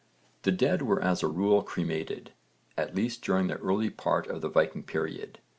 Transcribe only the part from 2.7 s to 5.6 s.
at least during the earlier part of the Viking period.